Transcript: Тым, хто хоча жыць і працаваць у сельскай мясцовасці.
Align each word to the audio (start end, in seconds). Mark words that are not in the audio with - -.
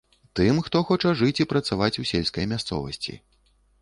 Тым, 0.37 0.61
хто 0.67 0.79
хоча 0.87 1.11
жыць 1.19 1.41
і 1.45 1.47
працаваць 1.53 1.93
у 2.05 2.07
сельскай 2.13 2.49
мясцовасці. 2.55 3.13